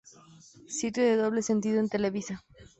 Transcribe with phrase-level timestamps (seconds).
[0.67, 2.43] Sitio de Doble Sentido en Televisa